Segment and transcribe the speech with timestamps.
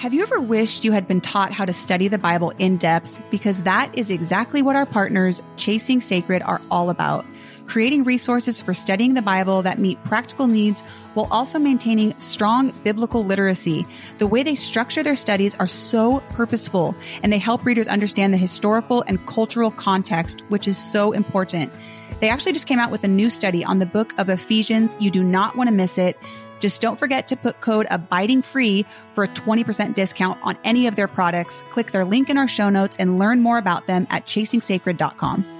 [0.00, 3.20] Have you ever wished you had been taught how to study the Bible in depth?
[3.30, 7.26] Because that is exactly what our partners, Chasing Sacred, are all about.
[7.66, 10.80] Creating resources for studying the Bible that meet practical needs
[11.12, 13.84] while also maintaining strong biblical literacy.
[14.16, 18.38] The way they structure their studies are so purposeful and they help readers understand the
[18.38, 21.74] historical and cultural context, which is so important.
[22.20, 24.96] They actually just came out with a new study on the book of Ephesians.
[24.98, 26.16] You do not want to miss it.
[26.60, 28.84] Just don't forget to put code abiding free
[29.14, 31.62] for a 20% discount on any of their products.
[31.70, 35.56] Click their link in our show notes and learn more about them at chasingsacred.com.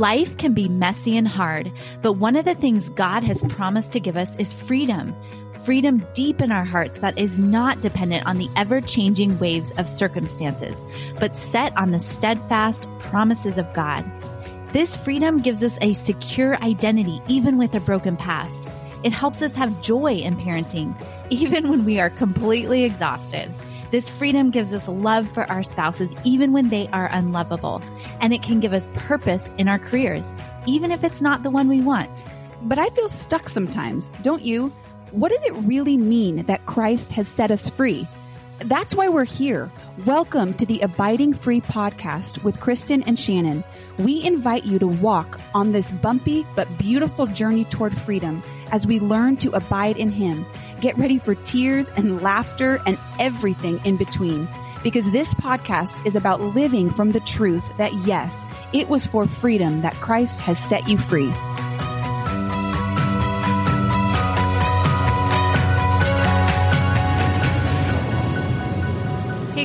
[0.00, 4.00] Life can be messy and hard, but one of the things God has promised to
[4.00, 5.14] give us is freedom
[5.64, 9.88] freedom deep in our hearts that is not dependent on the ever changing waves of
[9.88, 10.84] circumstances,
[11.18, 14.04] but set on the steadfast promises of God.
[14.72, 18.68] This freedom gives us a secure identity, even with a broken past.
[19.02, 20.94] It helps us have joy in parenting,
[21.30, 23.52] even when we are completely exhausted.
[23.90, 27.82] This freedom gives us love for our spouses, even when they are unlovable.
[28.20, 30.28] And it can give us purpose in our careers,
[30.66, 32.24] even if it's not the one we want.
[32.62, 34.72] But I feel stuck sometimes, don't you?
[35.12, 38.06] What does it really mean that Christ has set us free?
[38.58, 39.68] That's why we're here.
[40.06, 43.64] Welcome to the Abiding Free podcast with Kristen and Shannon.
[43.98, 49.00] We invite you to walk on this bumpy but beautiful journey toward freedom as we
[49.00, 50.46] learn to abide in Him.
[50.80, 54.46] Get ready for tears and laughter and everything in between.
[54.84, 59.80] Because this podcast is about living from the truth that, yes, it was for freedom
[59.80, 61.32] that Christ has set you free.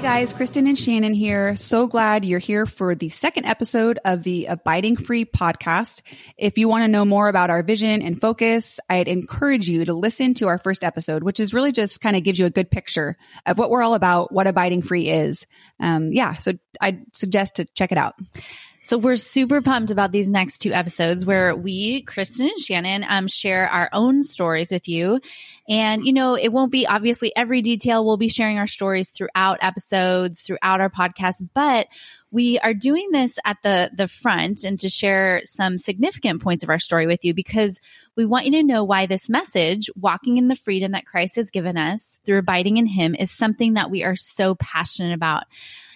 [0.05, 1.55] Guys, Kristen and Shannon here.
[1.55, 6.03] So glad you're here for the second episode of the Abiding Free podcast.
[6.37, 9.95] If you want to know more about our vision and focus, I'd encourage you to
[9.95, 12.69] listen to our first episode, which is really just kind of gives you a good
[12.69, 15.47] picture of what we're all about, what Abiding Free is.
[15.79, 18.13] Um, yeah, so I'd suggest to check it out.
[18.85, 23.27] So we're super pumped about these next two episodes where we, Kristen and Shannon, um,
[23.27, 25.21] share our own stories with you.
[25.67, 28.05] And, you know, it won't be obviously every detail.
[28.05, 31.87] We'll be sharing our stories throughout episodes, throughout our podcast, but
[32.29, 36.69] we are doing this at the, the front and to share some significant points of
[36.69, 37.79] our story with you because
[38.15, 41.49] we want you to know why this message, walking in the freedom that Christ has
[41.49, 45.45] given us through abiding in him is something that we are so passionate about.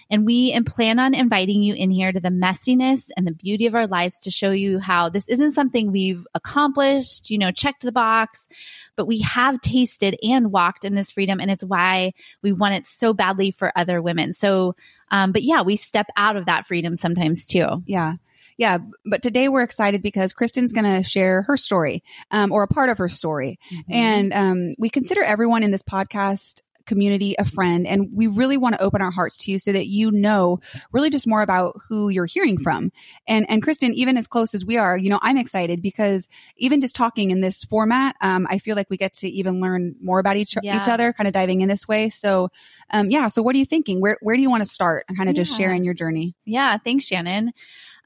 [0.10, 3.76] And we plan on inviting you in here to the messiness and the beauty of
[3.76, 7.92] our lives to show you how this isn't something we've accomplished, you know, checked the
[7.92, 8.48] box,
[8.96, 11.40] but we have tasted and walked in this freedom.
[11.40, 14.34] And it's why we want it so badly for other women.
[14.34, 14.76] So,
[15.12, 17.84] um, but yeah, we step out of that freedom sometimes too.
[17.86, 18.16] Yeah.
[18.58, 22.68] Yeah, but today we're excited because Kristen's going to share her story um, or a
[22.68, 23.58] part of her story.
[23.72, 23.94] Mm-hmm.
[23.94, 28.76] And um, we consider everyone in this podcast community, a friend, and we really want
[28.76, 30.60] to open our hearts to you so that you know
[30.92, 32.92] really just more about who you're hearing from.
[33.28, 36.82] And and Kristen, even as close as we are, you know, I'm excited because even
[36.82, 40.20] just talking in this format, um, I feel like we get to even learn more
[40.20, 40.82] about each yeah.
[40.82, 42.10] each other, kind of diving in this way.
[42.10, 42.50] So,
[42.90, 43.28] um, yeah.
[43.28, 44.02] So, what are you thinking?
[44.02, 45.06] Where where do you want to start?
[45.08, 45.44] And kind of yeah.
[45.44, 46.36] just sharing your journey.
[46.44, 46.78] Yeah.
[46.78, 47.54] Thanks, Shannon.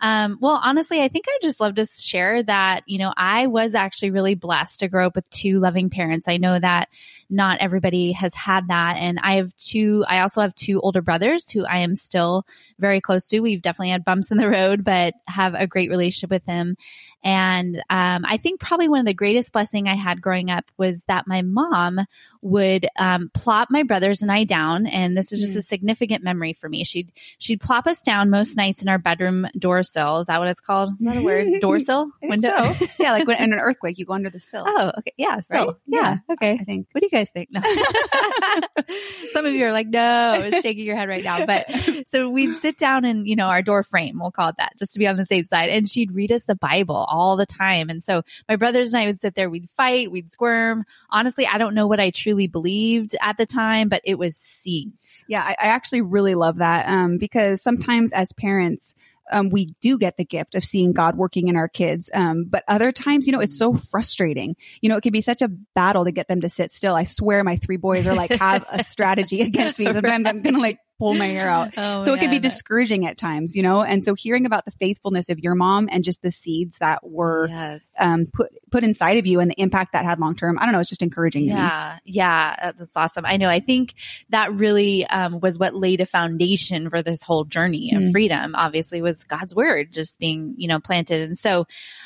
[0.03, 3.74] Um, well, honestly, I think I just love to share that, you know, I was
[3.74, 6.28] actually really blessed to grow up with two loving parents.
[6.28, 6.90] I know that
[7.30, 8.97] not everybody has had that.
[8.97, 12.46] And I have two, I also have two older brothers who I am still
[12.80, 13.40] very close to.
[13.40, 16.75] We've definitely had bumps in the road, but have a great relationship with them.
[17.24, 21.06] And um, I think probably one of the greatest blessing I had growing up was
[21.06, 22.02] that my mom
[22.41, 25.58] would um, plop my brothers and I down, and this is just mm.
[25.58, 26.84] a significant memory for me.
[26.84, 30.19] She'd she'd plop us down most nights in our bedroom door sill.
[30.19, 30.93] Is that what it's called?
[30.99, 31.47] Is that a word?
[31.61, 32.09] Door sill?
[32.21, 32.49] Window?
[32.49, 32.85] So.
[32.99, 34.63] yeah, like when in an earthquake, you go under the sill.
[34.65, 35.65] Oh, okay, yeah, sill.
[35.65, 35.75] Right?
[35.87, 36.17] Yeah.
[36.27, 36.57] yeah, okay.
[36.59, 36.87] I think.
[36.91, 37.49] What do you guys think?
[37.51, 37.61] No.
[39.33, 41.45] Some of you are like, no, shaking your head right now.
[41.45, 41.69] But
[42.07, 44.93] so we'd sit down in you know our door frame, we'll call it that, just
[44.93, 47.89] to be on the safe side, and she'd read us the Bible all the time.
[47.89, 50.85] And so my brothers and I would sit there, we'd fight, we'd squirm.
[51.09, 55.25] Honestly, I don't know what I truly believed at the time, but it was seeds.
[55.28, 58.96] Yeah, I, I actually really love that um, because sometimes as parents,
[59.31, 62.09] um, we do get the gift of seeing God working in our kids.
[62.14, 64.55] Um, but other times, you know, it's so frustrating.
[64.81, 66.96] You know, it can be such a battle to get them to sit still.
[66.96, 69.85] I swear my three boys are like have a strategy against me.
[69.85, 71.73] Sometimes I'm going to like pull my hair out.
[71.84, 73.81] Oh, so it can be discouraging at times, you know?
[73.81, 77.47] And so hearing about the faithfulness of your mom and just the seeds that were
[77.49, 77.84] yes.
[77.99, 80.73] um, put put inside of you and the impact that had long term, I don't
[80.73, 81.59] know, it's just encouraging to me.
[81.59, 83.25] Yeah, yeah, uh, that's awesome.
[83.25, 83.49] I know.
[83.49, 83.95] I think
[84.29, 88.11] that really um, was what laid a foundation for this whole journey of Mm.
[88.11, 88.55] freedom.
[88.55, 91.22] Obviously, was God's word just being, you know, planted.
[91.22, 91.66] And so,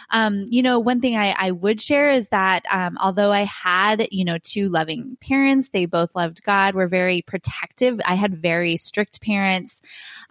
[0.10, 4.08] um, you know, one thing I, I would share is that um, although I had,
[4.12, 8.00] you know, two loving parents, they both loved God, were very protective.
[8.06, 9.82] I had very strict parents.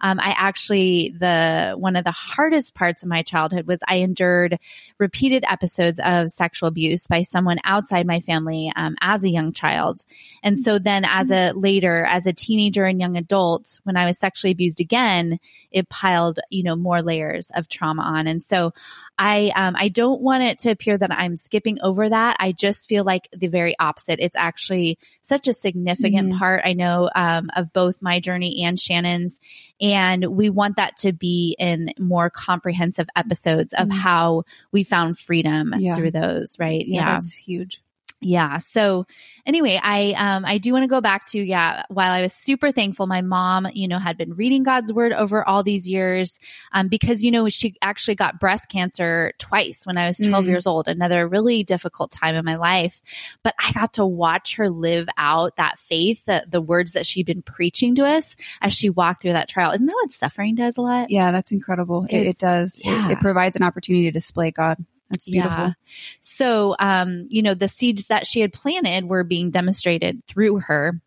[0.01, 4.59] Um, I actually the one of the hardest parts of my childhood was I endured
[4.97, 10.03] repeated episodes of sexual abuse by someone outside my family um, as a young child.
[10.43, 14.17] And so then as a later, as a teenager and young adult, when I was
[14.17, 15.39] sexually abused again,
[15.71, 18.27] it piled, you know, more layers of trauma on.
[18.27, 18.73] And so
[19.19, 22.37] I, um, I don't want it to appear that I'm skipping over that.
[22.39, 24.19] I just feel like the very opposite.
[24.19, 26.37] It's actually such a significant Mhm.
[26.37, 29.39] part, I know, um, of both my journey and Shannon's.
[29.79, 33.93] And we want that to be in more comprehensive episodes of Mhm.
[33.93, 35.95] how we found freedom Yeah.
[35.95, 36.85] through those, right?
[36.87, 37.81] Yeah, that's huge.
[38.19, 38.57] Yeah.
[38.57, 39.05] So
[39.45, 42.71] anyway, I um I do want to go back to yeah, while I was super
[42.71, 46.39] thankful my mom, you know, had been reading God's word over all these years
[46.71, 50.47] um because you know she actually got breast cancer twice when I was 12 Mm.
[50.47, 53.01] years old, another really difficult time in my life,
[53.43, 57.27] but I got to watch her live out that faith, that the words that she'd
[57.27, 59.71] been preaching to us as she walked through that trial.
[59.73, 61.11] Isn't that what suffering does a lot?
[61.11, 62.07] Yeah, that's incredible.
[62.09, 62.79] It, it does.
[62.83, 64.83] It- It, provides an opportunity to display God.
[65.09, 65.57] That's beautiful.
[65.57, 65.71] Yeah.
[66.19, 71.01] So, um, you know, the seeds that she had planted were being demonstrated through her.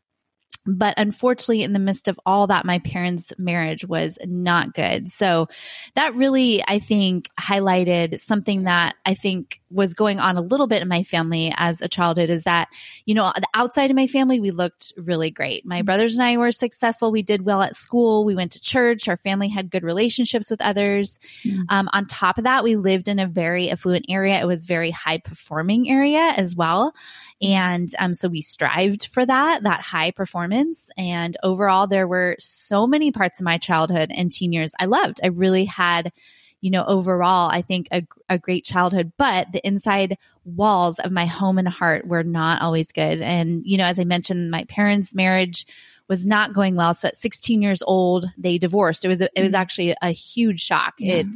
[0.67, 5.11] But unfortunately, in the midst of all that, my parents' marriage was not good.
[5.11, 5.49] So
[5.95, 10.83] that really, I think, highlighted something that I think was going on a little bit
[10.83, 12.69] in my family as a childhood is that,
[13.07, 15.65] you know, the outside of my family, we looked really great.
[15.65, 17.13] My brothers and I were successful.
[17.13, 18.25] We did well at school.
[18.25, 19.09] We went to church.
[19.09, 21.21] Our family had good relationships with others.
[21.45, 21.65] Mm.
[21.69, 24.41] Um, on top of that, we lived in a very affluent area.
[24.41, 26.93] It was very high performing area as well.
[27.41, 30.91] And um, so we strived for that, that high performance.
[30.99, 35.21] And overall, there were so many parts of my childhood and teen years I loved.
[35.23, 36.13] I really had,
[36.61, 41.27] you know, overall, I think a, a great childhood, but the inside walls of my
[41.27, 43.21] home and heart were not always good.
[43.23, 45.67] And, you know, as I mentioned, my parents' marriage
[46.09, 46.93] was not going well.
[46.93, 49.05] So at 16 years old, they divorced.
[49.05, 49.59] It was, a, it was Mm.
[49.59, 50.95] actually a huge shock.
[50.99, 51.15] Yeah.
[51.19, 51.27] It,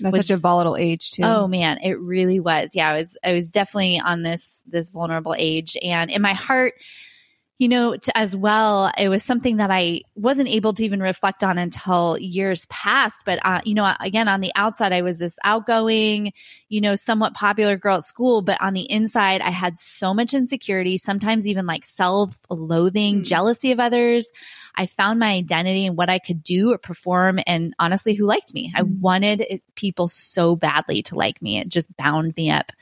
[0.00, 1.22] That's was- such a volatile age too.
[1.22, 2.74] Oh man, it really was.
[2.74, 6.74] Yeah, I was I was definitely on this this vulnerable age and in my heart
[7.62, 11.44] you know, to, as well, it was something that I wasn't able to even reflect
[11.44, 13.22] on until years past.
[13.24, 16.32] But, uh, you know, again, on the outside, I was this outgoing,
[16.68, 18.42] you know, somewhat popular girl at school.
[18.42, 23.26] But on the inside, I had so much insecurity, sometimes even like self loathing, Mm.
[23.26, 24.32] jealousy of others.
[24.74, 28.54] I found my identity and what I could do or perform, and honestly, who liked
[28.54, 28.72] me.
[28.74, 28.98] I Mm.
[28.98, 31.58] wanted it, people so badly to like me.
[31.58, 32.72] It just bound me up.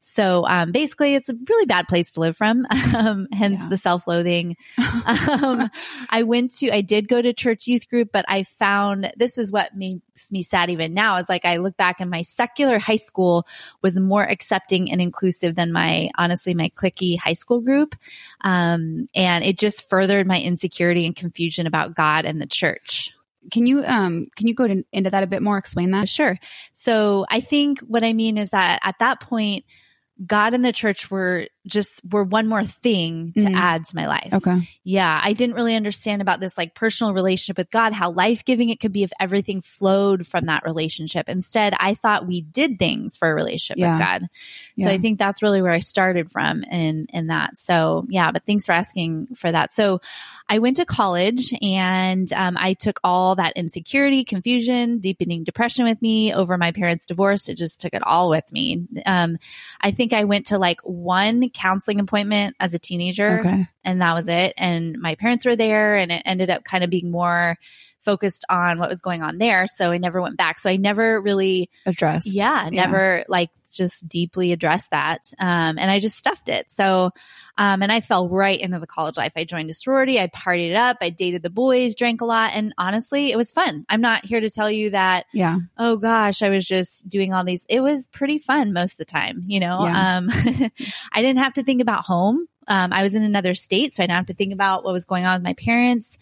[0.00, 2.66] So um, basically, it's a really bad place to live from.
[2.98, 3.68] Um, hence Yeah.
[3.68, 4.27] the self loathing.
[5.06, 5.70] um,
[6.08, 9.50] I went to, I did go to church youth group, but I found this is
[9.50, 12.96] what makes me sad even now is like I look back and my secular high
[12.96, 13.46] school
[13.82, 17.94] was more accepting and inclusive than my, honestly, my cliquey high school group.
[18.42, 23.12] Um, and it just furthered my insecurity and confusion about God and the church.
[23.50, 25.56] Can you um can you go to, into that a bit more?
[25.56, 26.08] Explain that.
[26.08, 26.38] Sure.
[26.72, 29.64] So I think what I mean is that at that point,
[30.26, 33.54] God and the church were just were one more thing to Mhm.
[33.56, 34.30] add to my life.
[34.32, 34.68] Okay.
[34.82, 38.68] Yeah, I didn't really understand about this like personal relationship with God, how life giving
[38.70, 41.28] it could be if everything flowed from that relationship.
[41.28, 43.96] Instead, I thought we did things for a relationship Yeah.
[43.96, 44.22] with God.
[44.22, 44.90] So Yeah.
[44.90, 47.58] I think that's really where I started from in in that.
[47.58, 49.72] So yeah, but thanks for asking for that.
[49.72, 50.00] So
[50.48, 56.00] I went to college and um, I took all that insecurity, confusion, deepening depression with
[56.00, 57.48] me over my parents' divorce.
[57.48, 58.86] It just took it all with me.
[59.04, 59.36] Um,
[59.80, 63.66] I think I went to like one counseling appointment as a teenager Okay.
[63.84, 64.54] and that was it.
[64.56, 67.56] And my parents were there, and it ended up kind of being more
[68.00, 69.66] focused on what was going on there.
[69.66, 70.58] So I never went back.
[70.58, 72.34] So I never really, Addressed.
[72.34, 75.32] yeah, never like just deeply address that.
[75.38, 76.70] Um, and I just stuffed it.
[76.70, 77.10] So,
[77.56, 79.32] um, and I fell right into the college life.
[79.36, 80.20] I joined a sorority.
[80.20, 80.98] I partied up.
[81.00, 82.52] I dated the boys, drank a lot.
[82.54, 83.84] And honestly, it was fun.
[83.88, 85.58] I'm not here to tell you that Yeah.
[85.76, 87.66] oh gosh, I was just doing all these.
[87.68, 89.84] It was pretty fun most of the time, you know.
[89.84, 90.16] Yeah.
[90.18, 90.28] Um,
[91.12, 92.46] I didn't have to think about home.
[92.66, 95.06] Um, I was in another state, so I didn't have to think about what was
[95.06, 96.18] going on with my parents.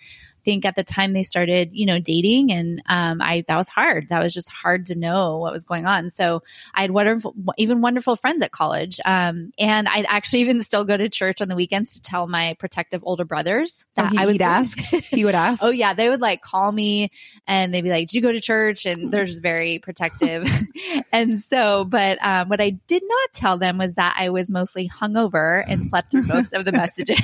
[0.47, 4.09] Think at the time they started, you know, dating and, um, I, that was hard.
[4.11, 6.09] That was just hard to know what was going on.
[6.11, 9.01] So I had wonderful, even wonderful friends at college.
[9.05, 12.55] Um, and I'd actually even still go to church on the weekends to tell my
[12.61, 14.79] protective older brothers that oh, I would ask.
[15.11, 15.65] he would ask.
[15.65, 15.95] oh yeah.
[15.95, 17.11] They would like call me
[17.49, 18.87] and they'd be like, did you go to church?
[18.87, 20.49] And they're just very protective.
[21.13, 24.89] and so, but, um, what I did not tell them was that I was mostly
[24.89, 27.19] hungover and slept through most of the messages.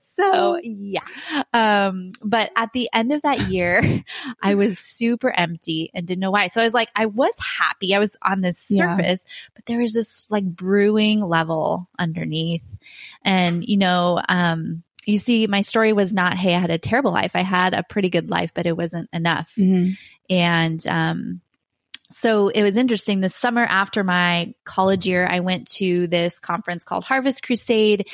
[0.00, 1.00] so yeah.
[1.52, 4.04] Um, but at the end of that year,
[4.42, 6.48] I was super empty and didn't know why.
[6.48, 7.94] So I was like, I was happy.
[7.94, 9.48] I was on this surface, yeah.
[9.54, 12.64] but there was this like brewing level underneath.
[13.22, 17.12] And, you know, um, you see, my story was not, hey, I had a terrible
[17.12, 17.32] life.
[17.34, 19.52] I had a pretty good life, but it wasn't enough.
[19.56, 19.92] Mm-hmm.
[20.30, 21.40] And, um,
[22.18, 23.20] so it was interesting.
[23.20, 28.08] The summer after my college year, I went to this conference called Harvest Crusade.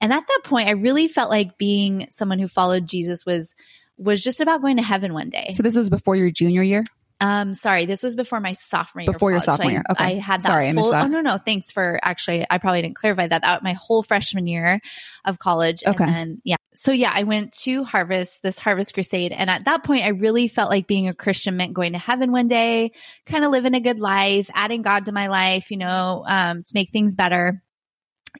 [0.00, 3.54] And at that point, I really felt like being someone who followed Jesus was
[3.98, 5.52] was just about going to heaven one day.
[5.52, 6.84] So this was before your junior year?
[7.20, 9.12] Um, sorry, this was before my sophomore year.
[9.12, 9.82] Before your sophomore year.
[9.90, 10.04] Okay.
[10.04, 11.04] I had that sorry, full, I missed that.
[11.04, 11.38] Oh, no, no.
[11.38, 13.42] Thanks for actually, I probably didn't clarify that.
[13.42, 14.80] That my whole freshman year
[15.24, 15.82] of college.
[15.86, 16.02] Okay.
[16.02, 16.56] And then, yeah.
[16.72, 19.32] So yeah, I went to Harvest, this Harvest Crusade.
[19.32, 22.32] And at that point, I really felt like being a Christian meant going to heaven
[22.32, 22.92] one day,
[23.26, 26.70] kind of living a good life, adding God to my life, you know, um, to
[26.74, 27.62] make things better.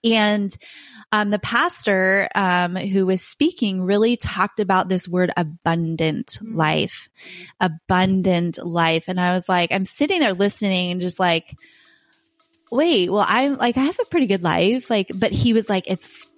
[0.04, 0.54] And
[1.12, 6.56] um, the pastor um, who was speaking really talked about this word abundant mm-hmm.
[6.56, 7.08] life,
[7.58, 9.04] abundant life.
[9.08, 11.56] And I was like, I'm sitting there listening and just like,
[12.70, 14.88] wait, well, I'm like, I have a pretty good life.
[14.88, 16.29] Like, but he was like, it's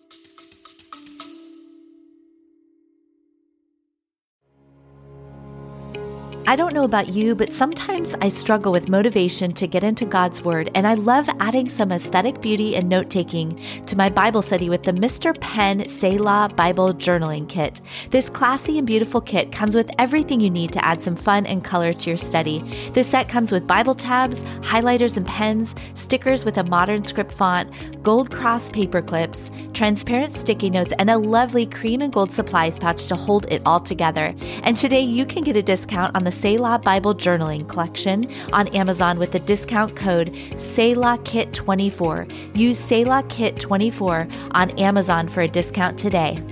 [6.52, 10.42] I don't know about you, but sometimes I struggle with motivation to get into God's
[10.42, 14.68] Word, and I love adding some aesthetic beauty and note taking to my Bible study
[14.68, 15.40] with the Mr.
[15.40, 17.80] Pen Selah Bible Journaling Kit.
[18.10, 21.64] This classy and beautiful kit comes with everything you need to add some fun and
[21.64, 22.58] color to your study.
[22.92, 27.72] This set comes with Bible tabs, highlighters and pens, stickers with a modern script font,
[28.02, 33.06] gold cross paper clips, transparent sticky notes, and a lovely cream and gold supplies pouch
[33.06, 34.34] to hold it all together.
[34.64, 39.20] And today you can get a discount on the Selah Bible Journaling Collection on Amazon
[39.20, 42.58] with the discount code SELAHKIT24.
[42.58, 46.42] Use SELAHKIT24 on Amazon for a discount today.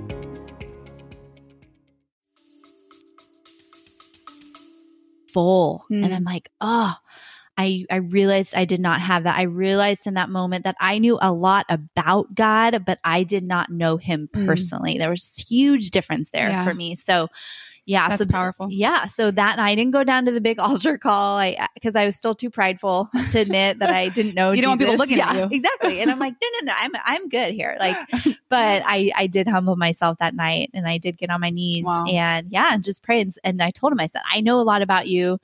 [5.32, 5.84] Full.
[5.90, 6.04] Mm.
[6.04, 6.94] And I'm like, oh,
[7.58, 9.36] I, I realized I did not have that.
[9.36, 13.42] I realized in that moment that I knew a lot about God, but I did
[13.42, 14.46] not know him mm.
[14.46, 14.94] personally.
[14.94, 14.98] Mm.
[14.98, 16.64] There was a huge difference there yeah.
[16.64, 16.94] for me.
[16.94, 17.26] So
[17.90, 18.68] yeah, that's so powerful.
[18.70, 21.38] Yeah, so that night I didn't go down to the big altar call.
[21.38, 24.52] I because I was still too prideful to admit that I didn't know.
[24.52, 24.96] you don't Jesus.
[24.96, 26.00] want people looking yeah, at you exactly.
[26.00, 27.76] And I'm like, no, no, no, I'm I'm good here.
[27.80, 27.96] Like,
[28.48, 31.84] but I I did humble myself that night, and I did get on my knees
[31.84, 32.04] wow.
[32.06, 33.20] and yeah, and just pray.
[33.20, 35.40] And, and I told him, I said, I know a lot about you.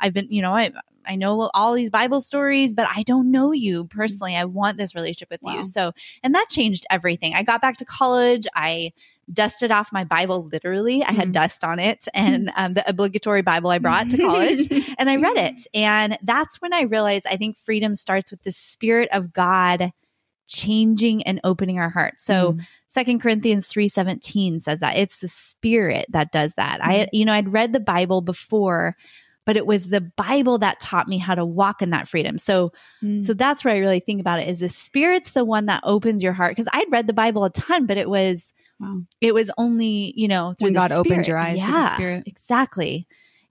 [0.00, 0.72] I've been, you know, I
[1.06, 4.34] I know all these Bible stories, but I don't know you personally.
[4.34, 5.58] I want this relationship with wow.
[5.58, 5.64] you.
[5.64, 7.34] So, and that changed everything.
[7.34, 8.46] I got back to college.
[8.54, 8.92] I
[9.32, 11.02] dusted off my Bible literally.
[11.02, 11.32] I had mm-hmm.
[11.32, 15.36] dust on it and um, the obligatory Bible I brought to college and I read
[15.36, 15.66] it.
[15.74, 19.92] And that's when I realized I think freedom starts with the Spirit of God
[20.48, 22.24] changing and opening our hearts.
[22.24, 22.66] So mm.
[22.88, 23.22] Second mm.
[23.22, 26.80] Corinthians 3:17 says that it's the spirit that does that.
[26.80, 26.84] Mm.
[26.84, 28.96] I you know I'd read the Bible before
[29.44, 32.38] but it was the Bible that taught me how to walk in that freedom.
[32.38, 32.72] So,
[33.02, 33.20] mm.
[33.20, 36.22] so that's where I really think about it is the Spirit's the one that opens
[36.22, 36.56] your heart.
[36.56, 39.00] Cause I'd read the Bible a ton, but it was, wow.
[39.20, 41.00] it was only, you know, through when God Spirit.
[41.00, 42.24] opened your eyes yeah, the Spirit.
[42.26, 43.06] Exactly.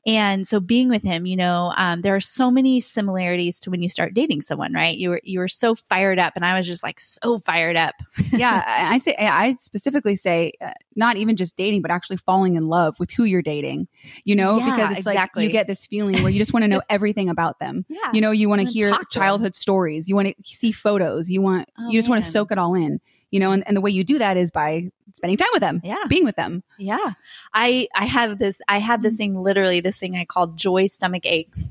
[0.05, 3.83] And so being with him, you know, um, there are so many similarities to when
[3.83, 4.97] you start dating someone, right?
[4.97, 7.93] You were you were so fired up, and I was just like so fired up.
[8.31, 12.67] yeah, I'd say I'd specifically say uh, not even just dating, but actually falling in
[12.67, 13.87] love with who you're dating.
[14.23, 15.43] You know, yeah, because it's exactly.
[15.43, 17.85] like you get this feeling where you just want to know everything about them.
[17.87, 21.43] Yeah, you know, you want to hear childhood stories, you want to see photos, you
[21.43, 22.99] want oh, you just want to soak it all in
[23.31, 25.81] you know, and, and the way you do that is by spending time with them,
[25.83, 26.63] yeah, being with them.
[26.77, 27.13] Yeah.
[27.53, 31.25] I, I have this, I had this thing, literally this thing I called joy stomach
[31.25, 31.67] aches.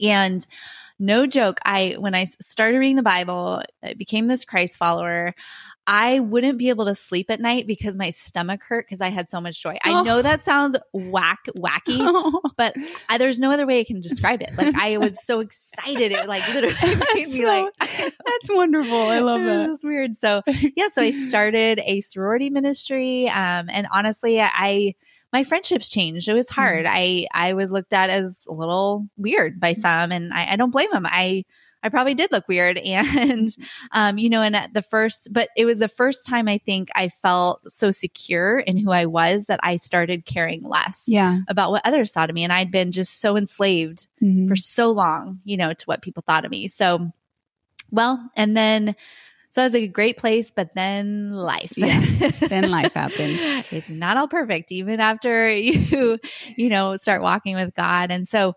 [0.00, 0.46] And
[0.98, 5.34] no joke, I, when I started reading the Bible, I became this Christ follower.
[5.86, 9.30] I wouldn't be able to sleep at night because my stomach hurt because I had
[9.30, 9.78] so much joy.
[9.84, 10.02] I oh.
[10.02, 12.40] know that sounds whack, wacky, oh.
[12.56, 12.74] but
[13.08, 14.50] I, there's no other way I can describe it.
[14.56, 17.72] Like I was so excited, it like literally made me so, like.
[17.78, 18.96] that's wonderful.
[18.96, 19.70] I love that.
[19.70, 20.16] It's weird.
[20.16, 20.42] So
[20.76, 24.94] yeah, so I started a sorority ministry, um, and honestly, I
[25.32, 26.28] my friendships changed.
[26.28, 26.86] It was hard.
[26.86, 26.90] Mm.
[26.92, 30.70] I I was looked at as a little weird by some, and I, I don't
[30.70, 31.06] blame them.
[31.06, 31.44] I
[31.86, 32.78] I probably did look weird.
[32.84, 33.48] And,
[33.92, 36.88] um, you know, and at the first, but it was the first time I think
[36.94, 41.40] I felt so secure in who I was that I started caring less Yeah.
[41.48, 42.44] about what others thought of me.
[42.44, 44.48] And I'd been just so enslaved Mhm.
[44.48, 46.68] for so long, you know, to what people thought of me.
[46.68, 47.12] So,
[47.90, 48.94] well, and then,
[49.50, 51.72] so it was a great place, but then life.
[51.76, 52.00] Yeah.
[52.48, 53.38] Then life happened.
[53.70, 56.18] it's not all perfect, even after you,
[56.56, 58.10] you know, start walking with God.
[58.10, 58.54] And so,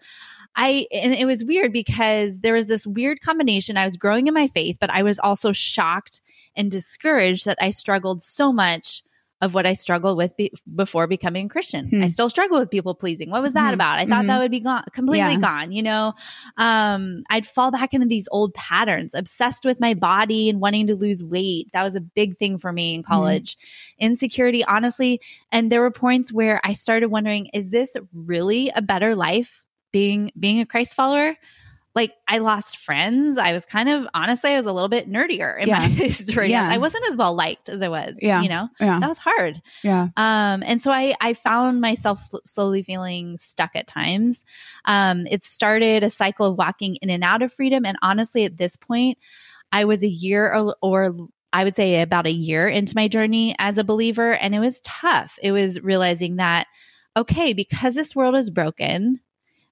[0.55, 3.77] I, and it was weird because there was this weird combination.
[3.77, 6.21] I was growing in my faith, but I was also shocked
[6.55, 9.03] and discouraged that I struggled so much
[9.41, 11.87] of what I struggled with be- before becoming a Christian.
[11.87, 12.03] Hmm.
[12.03, 13.29] I still struggle with people pleasing.
[13.29, 13.75] What was that Mhm.
[13.75, 13.97] about?
[13.99, 14.27] I thought Mhm.
[14.27, 15.39] that would be gone, completely Yeah.
[15.39, 16.13] gone, you know?
[16.57, 20.95] Um, I'd fall back into these old patterns, obsessed with my body and wanting to
[20.95, 21.69] lose weight.
[21.71, 23.55] That was a big thing for me in college.
[23.97, 25.21] Insecurity, honestly.
[25.53, 30.31] And there were points where I started wondering, is this really a better life being,
[30.39, 31.35] being a Christ follower?
[31.95, 33.37] Like I lost friends.
[33.39, 35.79] I was kind of honestly, I was a little bit nerdier in Yeah.
[35.79, 36.51] my history.
[36.51, 36.69] Yeah.
[36.69, 38.19] I wasn't as well liked as I was.
[38.21, 38.41] Yeah.
[38.41, 38.99] You know, Yeah.
[38.99, 39.59] that was hard.
[39.83, 40.03] Yeah.
[40.15, 44.45] Um, and so I, I found myself slowly feeling stuck at times.
[44.85, 47.85] Um, it started a cycle of walking in and out of freedom.
[47.85, 49.17] And honestly, at this point,
[49.71, 51.11] I was a year or, or
[51.51, 54.33] I would say about a year into my journey as a believer.
[54.35, 55.39] And it was tough.
[55.41, 56.67] It was realizing that,
[57.17, 59.19] okay, because this world is broken,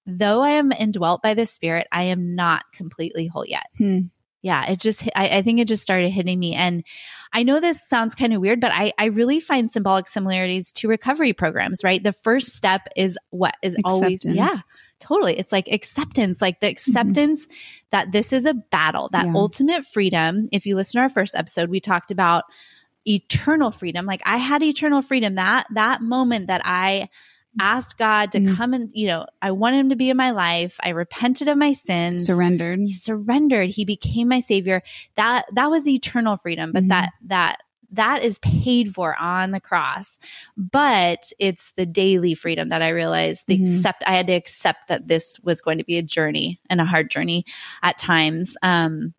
[0.07, 3.67] though I am indwelt by the Spirit, I am not completely whole yet.
[3.77, 3.99] Hmm.
[4.41, 6.53] Yeah, it just, I, I think it just started hitting me.
[6.53, 6.85] And
[7.33, 10.87] I know this sounds kind of weird, but I, I really find symbolic similarities to
[10.87, 12.01] recovery programs, right?
[12.01, 14.53] The first step is what is always, yeah,
[14.99, 15.37] totally.
[15.37, 17.47] It's like acceptance, like the acceptance
[17.91, 19.35] that this is a battle, that Mm-hmm.
[19.35, 19.41] Yeah.
[19.41, 20.47] ultimate freedom.
[20.53, 22.45] If you listen to our first episode, we talked about
[23.05, 24.05] eternal freedom.
[24.05, 27.09] Like I had eternal freedom that, that moment that I
[27.59, 28.55] asked God to Mhm.
[28.55, 30.77] come and, you know, I wanted him to be in my life.
[30.83, 32.79] I repented of my sins Surrendered.
[32.79, 34.81] he surrendered he became my savior
[35.15, 36.89] that that was eternal freedom but Mhm.
[36.89, 37.57] that that
[37.89, 40.17] that is paid for on the cross
[40.57, 43.61] but it's the daily freedom that i realized the Mhm.
[43.77, 46.85] accept i had to accept that this was going to be a journey and a
[46.85, 47.45] hard journey
[47.83, 49.13] at times um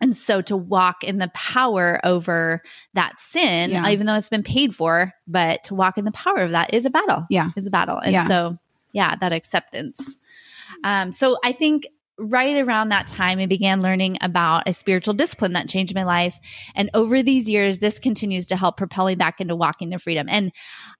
[0.00, 2.62] and so to walk in the power over
[2.94, 3.88] that sin Yeah.
[3.88, 6.84] even though it's been paid for but to walk in the power of that is
[6.84, 7.50] a battle Yeah.
[7.56, 8.26] is a battle and Yeah.
[8.26, 8.58] so
[8.92, 10.16] yeah that acceptance
[10.84, 11.86] um, so I think
[12.18, 16.38] right around that time, I began learning about a spiritual discipline that changed my life.
[16.74, 20.26] And over these years, this continues to help propel me back into walking to freedom.
[20.28, 20.52] And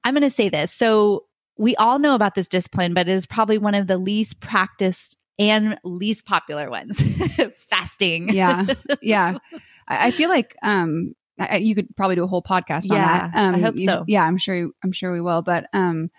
[0.05, 0.73] I'm going to say this.
[0.73, 1.25] So
[1.59, 5.18] we all know about this discipline, but it is probably one of the least practiced
[5.39, 7.03] and least popular ones
[7.71, 8.29] fasting.
[8.31, 8.67] Yeah.
[9.01, 9.39] Yeah.
[9.89, 13.29] I, I feel like um I, you could probably do a whole podcast on Yeah,
[13.29, 13.39] that.
[13.39, 14.05] Um, I hope you- so.
[14.09, 14.71] Yeah, I'm sure.
[14.83, 15.41] I'm sure we will.
[15.41, 16.11] But um,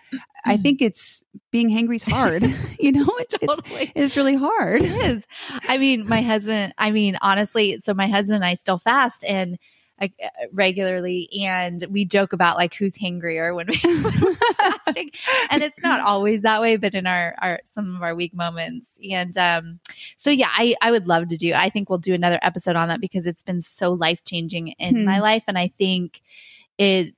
[0.46, 2.42] I think it's being hangry is hard.
[2.78, 3.92] you know, it's, it's totally.
[3.94, 4.82] it's really hard.
[4.82, 5.22] It is.
[5.68, 9.58] I mean, my husband, I mean, honestly, so my husband and I still fast and
[10.00, 13.76] uh, regularly, and we joke about like who's hangrier when we
[14.56, 15.10] fasting.
[15.50, 18.88] And it's not always that way, but in our, our, some of our weak moments.
[19.10, 19.80] And, um,
[20.16, 22.88] so yeah, I, I would love to do, I think we'll do another episode on
[22.88, 25.04] that because it's been so life changing in Hmm.
[25.04, 25.44] my life.
[25.46, 26.22] And I think
[26.78, 27.14] it,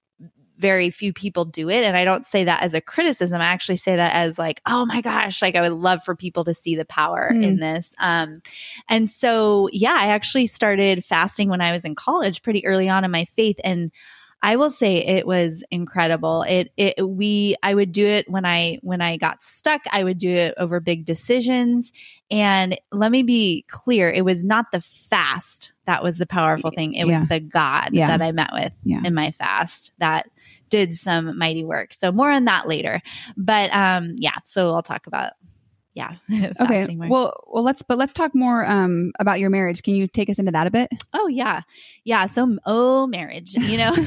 [0.62, 1.84] very few people do it.
[1.84, 3.40] And I don't say that as a criticism.
[3.42, 6.44] I actually say that as like, oh my gosh, like I would love for people
[6.44, 7.42] to see the power Hmm.
[7.42, 7.92] in this.
[7.98, 8.40] Um,
[8.88, 13.04] and so, yeah, I actually started fasting when I was in college pretty early on
[13.04, 13.56] in my faith.
[13.64, 13.90] And
[14.44, 16.42] I will say it was incredible.
[16.42, 20.18] It, it, we, I would do it when I, when I got stuck, I would
[20.18, 21.92] do it over big decisions.
[22.28, 26.94] And let me be clear, it was not the fast that was the powerful thing.
[26.94, 27.20] It Yeah.
[27.20, 28.08] was the God Yeah.
[28.08, 29.02] that I met with Yeah.
[29.04, 30.28] in my fast that
[30.72, 31.92] did some mighty work.
[31.92, 33.02] So more on that later.
[33.36, 35.34] But um yeah, so I'll talk about
[35.94, 36.14] yeah.
[36.60, 36.96] Okay.
[36.96, 39.82] Well, well, let's but let's talk more um about your marriage.
[39.82, 40.90] Can you take us into that a bit?
[41.12, 41.62] oh yeah.
[42.04, 43.92] Yeah, so oh marriage, you know.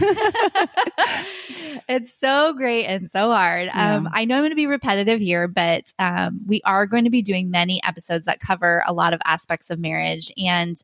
[1.88, 3.68] it's so great and so hard.
[3.68, 3.96] Yeah.
[3.96, 7.10] Um I know I'm going to be repetitive here, but um we are going to
[7.10, 10.82] be doing many episodes that cover a lot of aspects of marriage and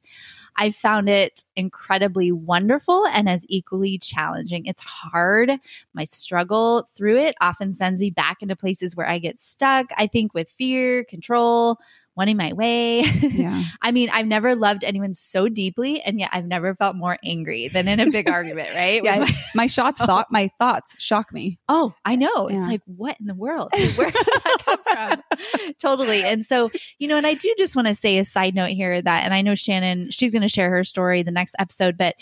[0.58, 4.66] I found it incredibly wonderful and as equally challenging.
[4.66, 5.52] It's hard.
[5.94, 10.08] My struggle through it often sends me back into places where I get stuck, I
[10.08, 11.78] think with fear, control,
[12.16, 13.04] wanting my way.
[13.32, 13.64] Yeah.
[13.82, 17.70] I mean, I've never loved anyone so deeply, and yet I've never felt more angry
[17.70, 19.02] than in a big argument, right?
[19.04, 19.20] Yeah.
[19.20, 20.06] my- My shots oh.
[20.06, 21.60] thought my thoughts shock me.
[21.70, 22.50] oh, I know.
[22.50, 22.58] Yeah.
[22.58, 23.70] It's like, what in the world?
[23.96, 25.74] Where did that come from?
[25.80, 26.24] totally.
[26.24, 29.02] And so, you know, and I do just want to say a side note here
[29.02, 32.16] that, and I know Shannon, she's going to share her story the next episode, but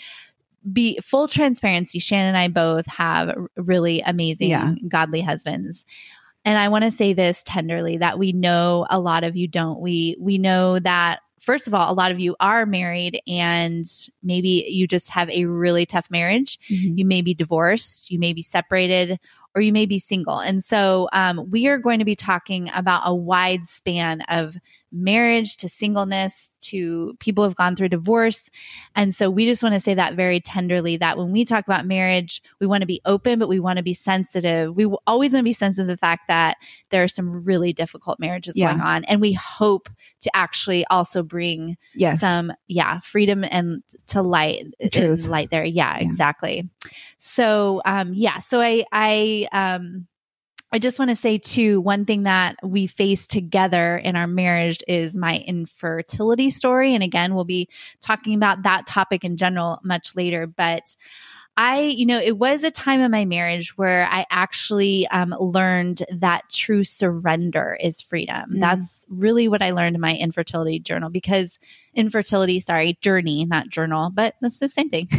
[0.72, 1.98] be full transparency.
[1.98, 4.74] Shannon and I both have really amazing, Yeah.
[4.88, 5.86] godly husbands.
[6.44, 9.80] And I want to say this tenderly that we know a lot of you don't.
[9.80, 13.86] We we know that first of all, a lot of you are married and
[14.22, 16.58] maybe you just have a really tough marriage.
[16.70, 16.98] Mhm.
[16.98, 19.18] You may be divorced, you may be separated,
[19.54, 20.38] or you may be single.
[20.38, 24.56] And so um, we are going to be talking about a wide span of
[24.92, 28.50] marriage to singleness to people who've gone through divorce.
[28.96, 31.86] And so we just want to say that very tenderly that when we talk about
[31.86, 34.74] marriage, we want to be open, but we want to be sensitive.
[34.74, 36.56] We always want to be sensitive to the fact that
[36.90, 38.68] there are some really difficult marriages Yeah.
[38.70, 39.04] going on.
[39.04, 39.88] And we hope
[40.20, 42.20] to actually also bring Yes.
[42.20, 45.26] some yeah freedom and to light Truth.
[45.26, 46.04] light there yeah, Yeah.
[46.04, 46.68] exactly
[47.18, 50.06] so um yeah so i i um
[50.72, 54.82] I just want to say too, one thing that we face together in our marriage
[54.86, 56.94] is my infertility story.
[56.94, 57.68] And again, we'll be
[58.00, 60.46] talking about that topic in general much later.
[60.46, 60.94] But
[61.56, 66.04] I, you know, it was a time in my marriage where I actually um, learned
[66.10, 68.52] that true surrender is freedom.
[68.52, 68.60] Mm.
[68.60, 71.58] That's really what I learned in my infertility journal because
[71.94, 75.08] infertility, sorry, journey, not journal, but that's the same thing.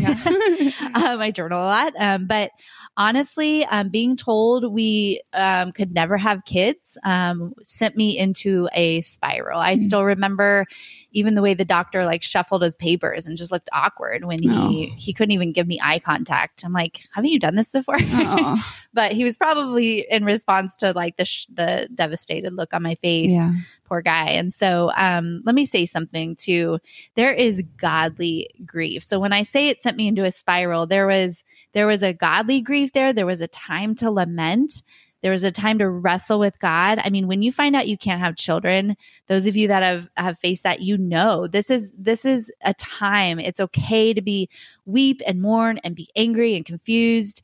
[0.95, 1.93] um, I journal a lot.
[1.99, 2.51] Um, but
[2.97, 9.01] honestly, um, being told we um, could never have kids um, sent me into a
[9.01, 9.59] spiral.
[9.59, 9.79] I Mm.
[9.81, 10.65] still remember
[11.13, 14.49] even the way the doctor like shuffled his papers and just looked awkward when he
[14.51, 14.95] Oh.
[14.97, 16.63] he couldn't even give me eye contact.
[16.65, 17.95] I'm like, haven't you done this before?
[17.99, 22.83] Oh, but he was probably in response to like the sh- the devastated look on
[22.83, 23.53] my face yeah.
[23.91, 24.29] Poor guy.
[24.29, 26.79] And so, um, let me say something too.
[27.15, 29.03] There is godly grief.
[29.03, 32.13] So when I say it sent me into a spiral, there was there was a
[32.13, 33.11] godly grief there.
[33.11, 34.81] There was a time to lament.
[35.21, 36.99] There was a time to wrestle with God.
[37.03, 38.95] I mean, when you find out you can't have children,
[39.27, 42.73] those of you that have have faced that, you know this is this is a
[42.75, 43.39] time.
[43.39, 44.49] It's okay to be
[44.85, 47.41] weep and mourn and be angry and confused.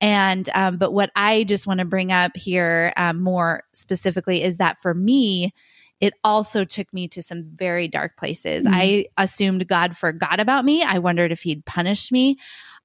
[0.00, 4.56] And um, but what I just want to bring up here um, more specifically is
[4.56, 5.52] that for me,
[6.00, 8.66] it also took me to some very dark places.
[8.66, 8.70] Mhm.
[8.72, 10.82] I assumed God forgot about me.
[10.82, 12.38] I wondered if he'd punished me.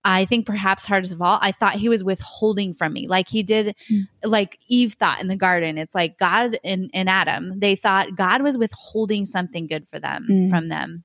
[0.08, 3.42] I think perhaps hardest of all, I thought he was withholding from me, like he
[3.42, 4.08] did, Mm.
[4.24, 5.78] like Eve thought in the garden.
[5.80, 10.28] It's like God and, and Adam, they thought God was withholding something good for them
[10.30, 10.50] Mm.
[10.52, 11.04] from them.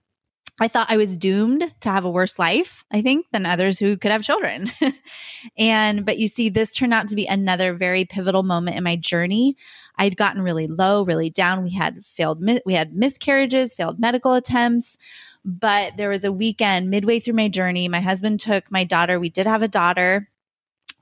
[0.63, 3.97] I thought I was doomed to have a worse life, I think, than others who
[3.97, 4.71] could have children.
[5.57, 8.97] and, but you see, this turned out to be another very pivotal moment in my
[8.97, 9.57] journey.
[10.01, 11.63] I'd gotten really low, really down.
[11.63, 14.97] We had failed, we had miscarriages, failed medical attempts.
[15.45, 17.87] But there was a weekend midway through my journey.
[17.89, 19.21] My husband took my daughter.
[19.21, 20.27] We did have a daughter.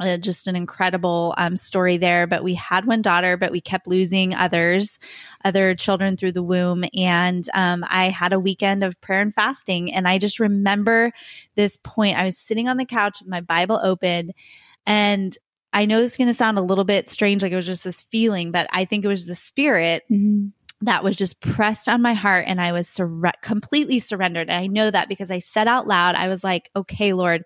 [0.01, 2.27] Uh, just an incredible um, story there.
[2.27, 4.99] But we had one daughter, but we kept losing others,
[5.45, 6.85] other children through the womb.
[6.97, 9.93] And um, I had a weekend of prayer and fasting.
[9.93, 11.13] And I just remember
[11.55, 12.17] this point.
[12.17, 14.33] I was sitting on the couch with my Bible open.
[14.87, 15.37] And
[15.73, 17.85] I know this is going to sound a little bit strange, like it was just
[17.85, 20.53] this feeling, but I think it was the spirit Mhm.
[20.81, 24.49] that was just pressed on my heart and I was sur- completely surrendered.
[24.49, 27.45] And I know that because I said out loud, I was like, okay, Lord,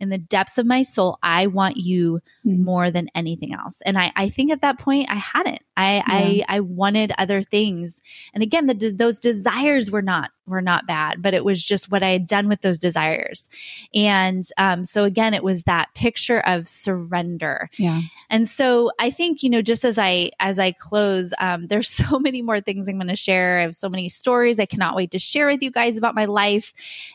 [0.00, 2.58] in the depths of my soul, I want you Mhm.
[2.64, 3.78] more than anything else.
[3.84, 5.60] And I, I think at that point I hadn't.
[5.76, 6.02] I,
[6.48, 8.00] I, I wanted other things.
[8.34, 12.02] And again, the, those desires were not, were not bad, but it was just what
[12.02, 13.48] I had done with those desires.
[13.94, 17.70] And, um, so again, it was that picture of surrender.
[17.76, 18.00] Yeah.
[18.30, 22.18] And so I think, you know, just as I as I close, um, there's so
[22.18, 23.58] many more things I'm going to share.
[23.58, 26.24] I have so many stories I cannot wait to share with you guys about my
[26.24, 26.72] life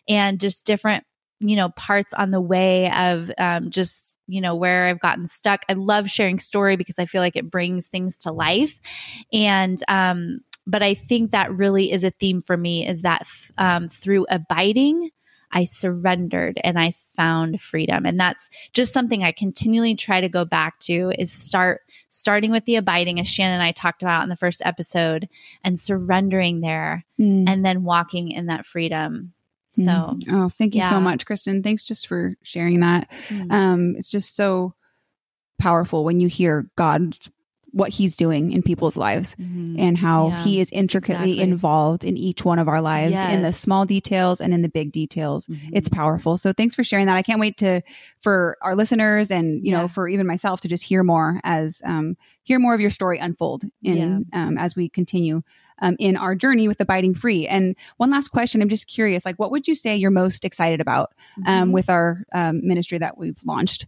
[0.08, 1.04] and just different,
[1.44, 5.62] you know, parts on the way of um, just you know where I've gotten stuck.
[5.70, 8.80] I love sharing story because I feel like it brings things to life,
[9.32, 13.28] and um, but I think that really is a theme for me is that
[13.58, 15.10] um, through abiding.
[15.56, 18.08] I surrendered and I found freedom.
[18.08, 22.66] And that's just something I continually try to go back to is start starting with
[22.66, 25.30] the abiding as Shannon and I talked about in the first episode
[25.64, 27.48] and surrendering there Mm.
[27.48, 29.34] and then walking in that freedom.
[29.76, 30.24] So Mm.
[30.30, 31.64] oh, thank you so much, Kristen.
[31.64, 33.10] Thanks just for sharing that.
[33.30, 34.74] mm, Um, it's just so
[35.60, 37.30] powerful when you hear God's
[37.74, 39.80] what He's doing in people's lives mhm.
[39.80, 41.52] and how Yeah, He is intricately exactly.
[41.52, 44.92] involved in each one of our lives, in the small details and in the big
[44.92, 45.48] details.
[45.48, 45.70] Mhm.
[45.74, 46.38] It's powerful.
[46.38, 47.18] So thanks for sharing that.
[47.18, 47.82] I can't wait to
[48.22, 49.82] for our listeners and you Yeah.
[49.82, 53.18] know for even myself to just hear more as um, hear more of your story
[53.18, 55.42] unfold in um, as we continue
[55.82, 57.48] um, in our journey with abiding free.
[57.48, 60.80] And one last question, I'm just curious, like what would you say you're most excited
[60.80, 61.12] about
[61.48, 61.72] um, Mhm.
[61.74, 63.88] with our um, ministry that we've launched?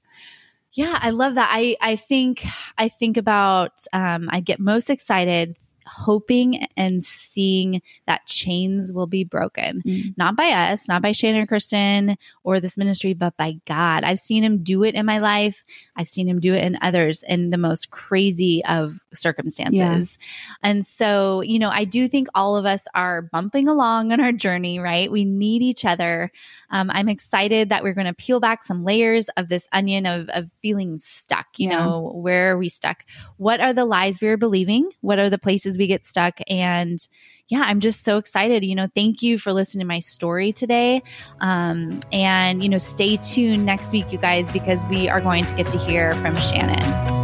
[0.75, 1.49] Yeah, I love that.
[1.51, 2.43] I I think
[2.77, 5.57] I think about um I get most excited
[5.87, 9.81] hoping and seeing that chains will be broken.
[9.85, 10.17] Mm.
[10.17, 14.03] Not by us, not by Shannon or Kristen or this ministry, but by God.
[14.03, 15.63] I've seen him do it in my life.
[15.95, 20.17] I've seen him do it in others in the most crazy of circumstances.
[20.19, 20.69] Yeah.
[20.69, 24.31] And so, you know, I do think all of us are bumping along on our
[24.31, 25.11] journey, right?
[25.11, 26.31] We need each other.
[26.69, 30.29] Um, I'm excited that we're going to peel back some layers of this onion of,
[30.29, 31.47] of feeling stuck.
[31.57, 31.85] You yeah.
[31.85, 33.05] know, where are we stuck?
[33.37, 34.89] What are the lies we are believing?
[35.01, 36.39] What are the places we get stuck?
[36.47, 37.05] And
[37.47, 38.65] yeah, I'm just so excited.
[38.65, 41.03] You know, thank you for listening to my story today.
[41.41, 45.53] Um, and, you know, stay tuned next week, you guys, because we are going to
[45.53, 47.14] get to hear from Shannon.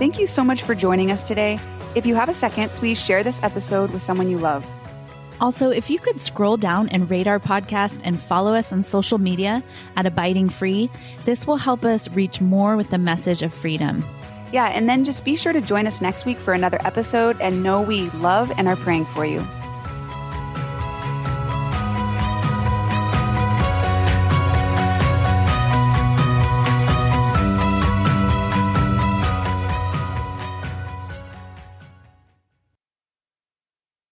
[0.00, 1.58] Thank you so much for joining us today.
[1.94, 4.64] If you have a second, please share this episode with someone you love.
[5.42, 9.18] Also, if you could scroll down and rate our podcast and follow us on social
[9.18, 9.62] media
[9.96, 10.88] at Abiding Free,
[11.26, 14.02] this will help us reach more with the message of freedom.
[14.54, 17.62] Yeah, and then just be sure to join us next week for another episode and
[17.62, 19.46] know we love and are praying for you.